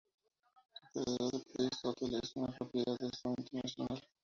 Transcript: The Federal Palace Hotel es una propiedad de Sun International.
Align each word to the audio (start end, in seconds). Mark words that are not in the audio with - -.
The 0.95 1.01
Federal 1.03 1.29
Palace 1.45 1.77
Hotel 1.83 2.19
es 2.23 2.31
una 2.35 2.47
propiedad 2.57 2.97
de 2.97 3.09
Sun 3.21 3.35
International. 3.37 4.01